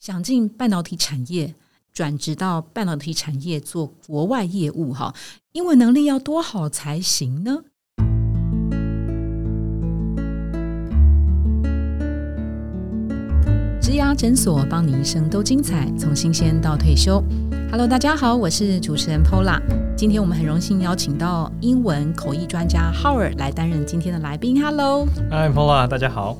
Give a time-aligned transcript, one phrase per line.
[0.00, 1.54] 想进半导体产业，
[1.92, 5.14] 转职到半导体产业做国外业务，哈，
[5.52, 7.58] 英文能力要多好才行呢？
[13.82, 17.22] 植牙诊所帮你一生都精彩，从新鲜到退休。
[17.70, 19.60] Hello，大家好，我是主持人 Pola。
[19.94, 24.62] 今天我们很荣幸邀请到英文口译专家 Howard 来担任今天的来宾。
[24.62, 26.38] Hello，Hi Pola，大家好。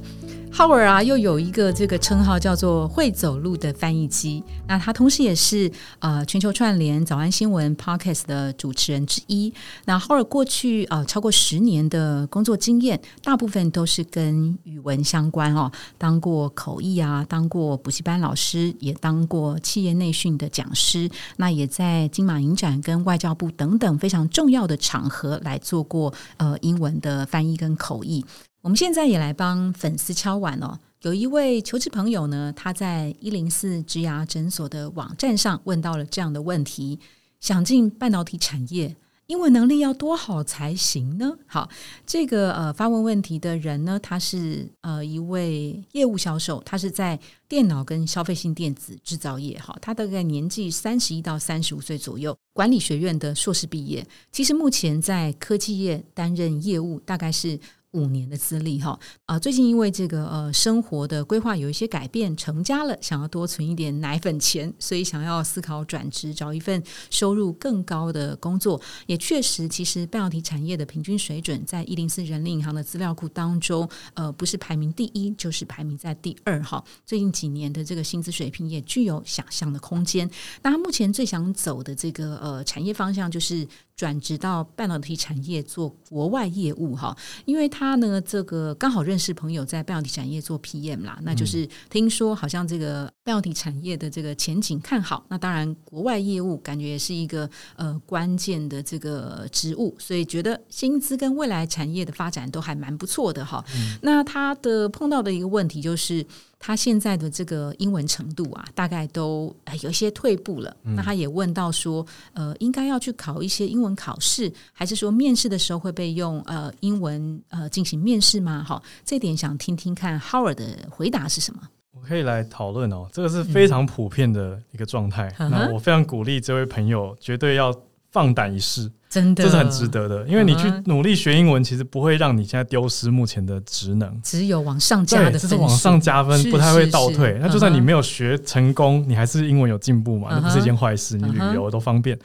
[0.53, 4.43] Howard 啊，又有一个这个称号叫做“会走路的翻译机”。
[4.69, 9.54] 那他同时也是呃全球串联早安新闻 Podcast 的主持人之一。
[9.86, 21.09] 那 Howard 过去呃超过十年的工作经验，大部分都是跟语文相关哦，当过口译啊，当过补习班老师，也当过企业内训的讲师。
[21.37, 28.23] 那也在金马影展跟外交部等等非常重要的场合来做过呃英文的翻译跟口译。
[28.63, 30.79] 我们现在也来帮粉丝敲碗哦。
[31.01, 36.98] 有一位求职朋友呢，他在一零四植牙诊所的网站上问到了这样的问题：
[37.41, 38.95] 想进半导体产业，
[39.29, 41.39] 英文能力要多好才行呢？
[41.47, 41.71] 好，
[42.05, 47.19] 这个呃发问问题的人呢，他是呃一位业务销售，他是在
[47.49, 49.59] 电脑跟消费性电子制造业。
[49.59, 54.06] 哈，他大概年纪三十一到三十五岁左右，管理学院的硕士毕业。
[54.31, 57.59] 其实目前在科技业担任业务，大概是。
[57.93, 68.81] 五年的资历哈啊，最近因为这个呃生活的规划有一些改变，成家了，想要多存一点奶粉钱，所以想要思考转职，找一份收入更高的工作。
[69.07, 76.83] 也确实，其实半导体产业的平均水准，在一零四人力银行的资料库当中，呃，不是排名第一，就是排名在第二哈。
[77.05, 80.31] 最近几年的这个薪资水平也具有想象的空间。
[80.63, 83.67] 那他目前最想走的这个呃产业方向，就是
[84.01, 88.01] 转职到半导体产业做国外业务哈，因为他。
[88.01, 103.62] 呢，这个刚好认识朋友在半导体产业做 PM 啦，那就是听说好像这个半导体产业的这个前景看好，那当然国外业务感觉也是一个呃关键的这个职务，所以觉得薪资跟未来产业的发展都还蛮不错的哈。
[104.00, 106.25] 那他的碰到的一个问题就是。
[106.62, 110.76] 他现在的这个英文程度啊，大概都有一些退步了。
[110.82, 118.62] 那他也问到说，呃，应该要去考一些英文考试，还是说面试的时候会被用呃英文呃进行面试吗？
[118.62, 121.62] 好，这点想听听看 Howard 的回答是什么？
[121.93, 125.34] 我可以来讨论哦，这个是非常普遍的一个状态。
[125.38, 127.75] 那我非常鼓励这位朋友，绝对要
[128.10, 128.91] 放胆一试。
[129.10, 137.37] 真的，这是很值得的，因为你去努力学英文，其实不会让你现在丢失目前的职能，只有往上加的，这是往上加分，不太会倒退。
[137.41, 142.16] 那就算你没有学成功，你还是英文有进步嘛，那不是一件坏事，你旅游都方便。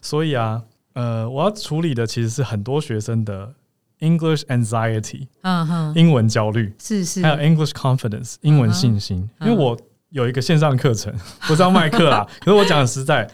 [0.00, 0.62] 所以啊，
[0.92, 3.52] 呃，我要处理的其实是很多学生的
[3.98, 9.28] English anxiety，嗯哼，英文焦虑是是，还有 English confidence，英文信心。
[9.40, 9.76] 因为我
[10.10, 11.12] 有一个线上课程，
[11.48, 13.28] 不是要卖课啦， 可是我讲的实在。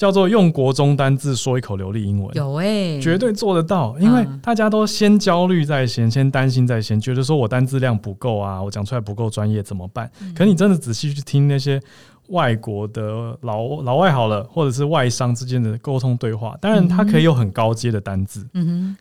[0.00, 3.94] 叫做用国中单字说一口流利英文，有诶，绝对做得到。
[3.98, 10.10] 因为大家都先焦虑在先，先担心在先，觉得说我单字量不够啊，我讲出来不够专业怎么办？
[10.34, 11.78] 可你真的仔细去听那些
[12.28, 18.48] 外国的老老外好了，或者是外商之间的沟通对话，当然它可以有很高阶的单字，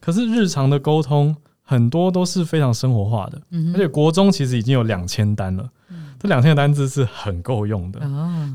[0.01, 1.33] 可是日常的沟通
[1.63, 3.41] 很多都是非常生活化的，
[3.73, 5.65] 而且国中其实已经有两千单了。
[6.19, 8.02] 这两千个单字是很够用的，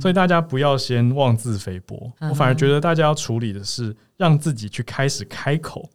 [0.00, 2.12] 所以大家不要先妄自菲薄。
[2.20, 5.88] 我反而觉得大家要处理的是让自己去开始开口。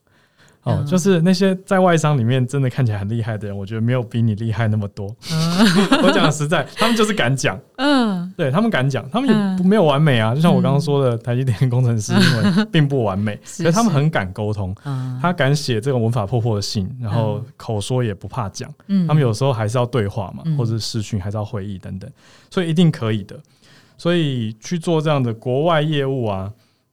[0.63, 5.07] 哦，就是那些在外商里面真的看起来很厉害的人，我觉得没有比你厉害那么多。
[6.03, 10.33] 我讲实在，他们就是敢讲，嗯，对他们敢讲，他们也没有完美啊。
[10.33, 14.73] 就像我刚刚说的，台积电工程师英文 并不完美，所以他们很敢沟通，
[15.21, 18.73] 他敢写这种文法破破的信，然后口说也不怕讲。
[18.87, 22.09] 嗯，他们有时候还是要对话嘛，或者是视讯，还是要会议等等，
[22.49, 23.37] 所以一定可以的。
[23.97, 26.49] 所以去做这样的国外业务啊，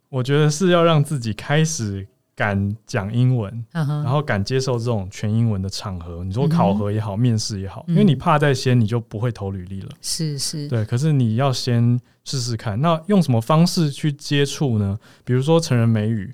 [0.09, 2.05] 我觉得是要让自己开始。
[2.37, 9.89] 敢讲英文，然后敢接受这种全英文的场合，你说考核也好，面试也好，因为你怕在先，你就不会投履历了。
[10.03, 10.85] 是是，对。
[10.85, 14.95] 可是你要先试试看，那用什么方式去接触呢？
[15.25, 16.31] 比如说成人美语，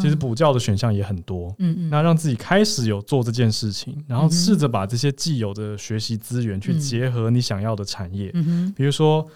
[0.00, 1.52] 其实补教的选项也很多。
[1.58, 1.90] 嗯嗯。
[1.90, 8.30] 那让自己开始有做这件事情，然后试着把这些既有的学习资源去结合你想要的产业。
[8.34, 8.74] 嗯哼。
[8.76, 9.28] 比如说，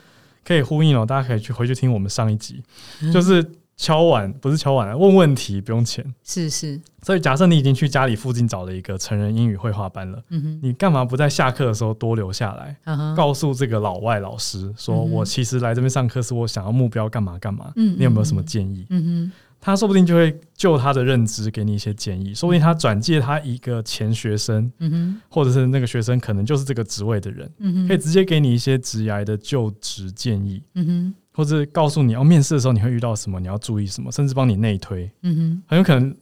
[0.45, 2.63] 可以呼应哦，大家可以去回去听我们上一集，
[3.13, 3.45] 就是。
[3.77, 6.05] 敲碗不是敲碗，问问题不用钱。
[6.25, 12.77] 是是，所以假设你已经去家里附近找了一个成人英语绘画班了，嗯哼，你干嘛不在下课的时候多留下来，
[13.15, 18.87] 告诉这个老外老师说，我其实来这边上课是我想要目标干嘛干嘛，嗯，你有没有什么建议？
[18.89, 36.17] 嗯哼，他说不定就会就他的认知给你一些建议，说不定他转介他一个前学生，嗯哼，或者是那个学生可能就是这个职位的人，嗯哼，可以直接给你一些职涯的就职建议，嗯哼，或者告诉你哦，面试的时候你会遇到什么，你要注意什么，甚至帮你内推，嗯哼，很有可能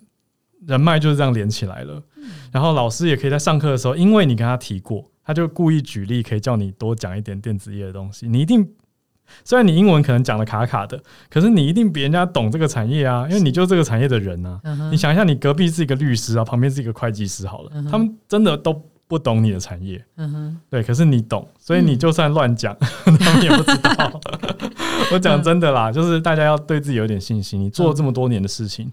[0.66, 2.02] 人脉就是这样连起来了。
[2.50, 8.26] 然后老师也可以在上课的时候，因为你跟他提过，他就故意举例，可以叫你多讲一点电子业的东西。
[8.26, 8.68] 你一定
[9.44, 11.00] 虽然你英文可能讲的卡卡的，
[11.30, 14.60] 可是你一定比人家懂这个产业啊，因为你就是这个产业的人啊。
[14.90, 22.76] 你想一下，你隔壁是一个律师啊，旁边是一个会计师，好了嗯，他们真的都不懂你的产业，嗯哼，对，可是你懂，所以你就算乱讲，
[23.20, 24.20] 他们也不知道。
[25.12, 27.60] 我讲真的啦，就是大家要对自己有点信心。
[27.60, 28.90] 你做了这么多年的事情，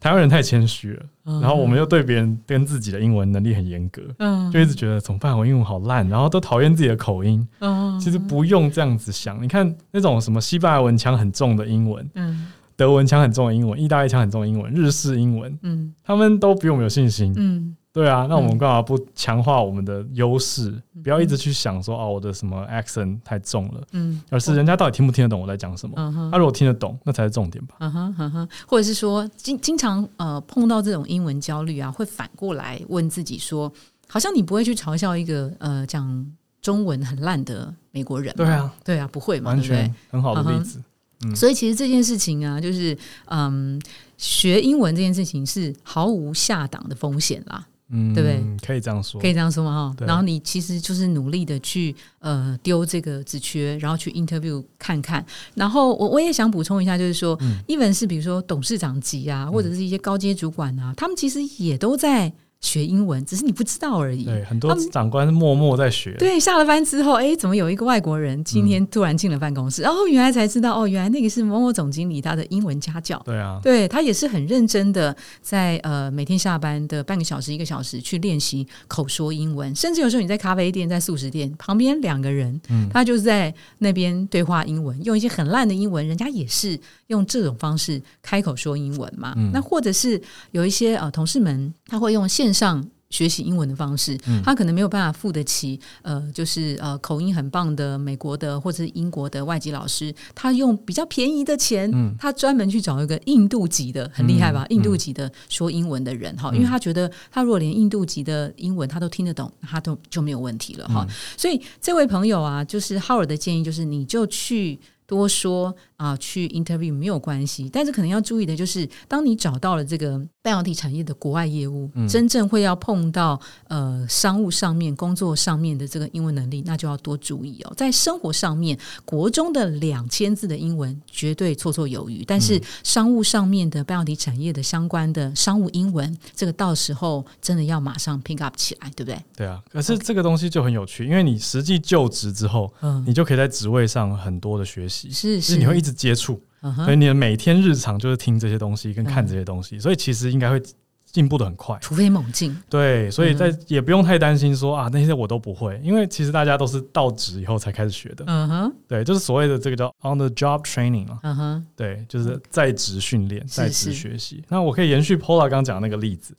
[0.00, 5.36] 台湾人太谦虚了，嗯然后我们又对别人跟自己的英文能力很严格，嗯，就一直觉得怎么办？
[5.36, 7.46] 我英文好烂，然后都讨厌自己的口音。
[7.60, 12.46] 嗯，其实不用这样子想，你看那种什么西班牙文腔很重的英文，嗯
[12.76, 17.32] 德文腔很重的英文，意大利腔很重的英文，日式英文，嗯他们都比我们有信心。
[17.36, 20.68] 嗯对啊，那我们干嘛不强化我们的优势？
[20.94, 21.02] 嗯。
[21.02, 24.20] 不要一直去想说哦，我的什么 accent 太重了，嗯。
[24.28, 25.94] 而是人家到底听不听得懂我在讲什么？
[25.96, 26.30] 嗯哼。
[26.30, 27.76] 他如果听得懂，那才是重点吧？
[27.78, 33.72] 嗯哼嗯哼，或者是说经经常呃碰到这种英文焦虑啊，会反过来问自己说，
[34.06, 36.26] 好像你不会去嘲笑一个呃讲
[36.60, 39.90] 中文很烂的美国人嘛，对啊，对啊，不会嘛，完对？
[40.10, 40.82] 很好的例子。
[41.24, 41.34] 嗯。
[41.34, 42.94] 所以其实这件事情啊，就是
[43.30, 43.80] 嗯，
[44.18, 48.66] 学英文这件事情是毫无下档的风险啦，嗯，对不对？
[48.66, 49.28] 可以这样说可。
[49.28, 49.94] 以这样说吗？
[49.96, 55.24] 哈，然后你其实就是努力的去呃丢这个职缺，然后去 interview 看看。
[55.54, 64.24] 然后我我也想补充一下，就是说、嗯 e v e n 是比如说董事长级啊，或者是一些高阶主管啊，他们其实也都在学英文，只是你不知道而已。
[64.24, 66.12] 对，很多长官默默在学。
[66.18, 69.82] 对，下了班之后，哎，怎么有一个外国人今天突然进了办公室？
[69.82, 73.20] 然后原来才知道，哦，原来那个是某某总经理他的英文家教。
[73.24, 86.78] 对啊，对他也是很认真的，在呃每天下班的半个小时、一个小时去练习口说英文，甚至有时候你在咖啡店、在素食店旁边两个人，嗯他就是在那边对话英文，用一些很烂的英文，人家也是
[87.08, 89.34] 用这种方式开口说英文嘛。
[89.36, 90.20] 嗯那或者是
[90.50, 92.86] 有一些呃同事们，他会用线上。
[93.08, 104.66] 学习英文的方式，嗯他可能没有办法付得起，呃，就是呃口音很棒的美国的或者是英国的外籍老师，他用比较便宜的钱，嗯他专门去找一个印度籍的，很厉害吧？
[104.68, 111.06] 嗯印度籍的说英文的人哈，嗯因为他觉得他如果连印度籍的英文他都听得懂，他都就没有问题了哈。
[111.08, 114.76] 嗯所以这位朋友啊，就是浩尔的建议就是，你就去。
[115.06, 127.72] 多说啊，去 interview 没有关系，但是可能要注意的就是，当你找到了这个半导体产业的国外业务，嗯真正会要碰到呃商务上面、工作上面的这个英文能力，那就要多注意哦。
[127.76, 139.18] 在生活上面，国中的两千字的英文绝对绰绰有余，但是商务上面的半导体产业的相关的商务英文，这个到时候真的要马上 pick up 起来，对不对？
[139.36, 139.62] 对啊。
[139.70, 146.40] 可是这个东西就很有趣，因为你实际就职之后，嗯，你就可以在职位上很多的学习，是，是是你会一直接触，
[146.84, 150.60] 所以你的每天日常就是听这些东西跟看这些东西，所以其实应该会
[151.04, 151.78] 进步的很快。
[151.80, 158.24] 突飞猛进，对，所以嗯在也不用太担心说啊那些我都不会，因为其实大家都是到职以后才开始学的。
[158.26, 161.18] 嗯哼，对，就是所谓的这个叫 on the job training 嘛。
[161.22, 164.42] 嗯哼，对，就是在职训练、在职学习。
[164.48, 166.36] 那我可以延续 Pola 刚讲的那个例子，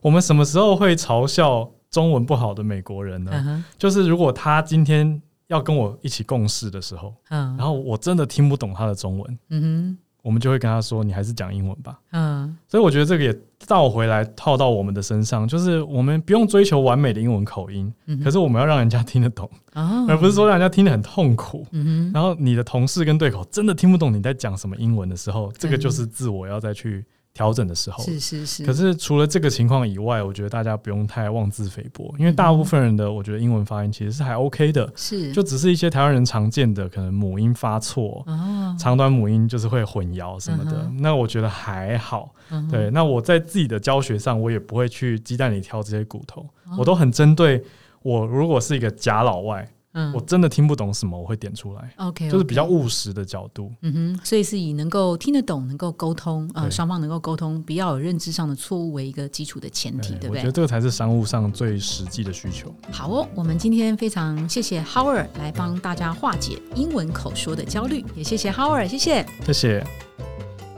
[0.00, 3.64] 我们什么时候会嘲笑中文不好的美国人呢？
[3.76, 11.98] 就是如果他今天要跟我一起共事的时候，嗯，然后我真的听不懂他的中文，嗯我们就会跟他说：“你还是讲英文吧。
[12.12, 13.34] 嗯，”所以我觉得这个也
[13.66, 21.66] 倒回来套到我们的身上，就是我们不用追求完美的英文口音，嗯可是我们要让人家听得懂，哦，而不是说让人家听得很痛苦。
[21.70, 28.02] 嗯哼，然后你的同事跟对口真的听不懂你在讲什么英文的时候，这个就是自我要再去调整的时候。
[28.04, 38.22] 是是是，可是除了这个情况以外，我觉得大家不用太妄自菲薄，因为大部分人的我觉得英文发音其实是还 OK 的，是就只是一些台湾人常见的可能母音发错。
[38.26, 42.34] 哦，长短母音就是会混淆什么的，嗯那我觉得还好。
[42.50, 47.62] 嗯对，那我在自己的教学上，我也不会去鸡蛋里挑这些骨头，哦我都很针对
[48.02, 51.92] 我如果是一个假老外，嗯我真的听不懂什么，我会点出来。
[51.96, 53.72] OK，就是比较务实的角度。
[53.82, 60.36] 嗯哼，所以是以能够听得懂、能够沟通，呃，对双方能够沟通，不要有认知上的错误为一个基础的前提，对不对？
[60.36, 62.72] 我觉得这个才是商务上最实际的需求。
[62.92, 69.26] 好哦，我们今天非常谢谢 Howard 来帮大家化解英文口说的焦虑，也谢谢 Howard，谢谢。
[69.44, 70.29] 谢谢。